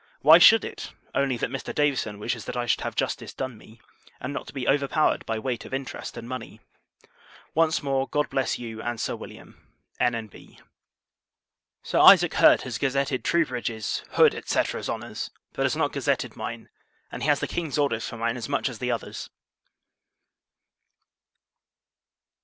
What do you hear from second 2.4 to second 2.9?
that I should